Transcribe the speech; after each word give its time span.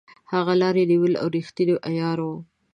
هغه 0.33 0.53
لاري 0.61 0.83
نیولې 0.91 1.17
او 1.21 1.27
ریښتونی 1.35 1.75
عیار 1.89 2.17
وو. 2.25 2.37